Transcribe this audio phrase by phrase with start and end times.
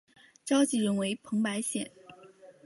[0.43, 1.91] 召集人为彭百显。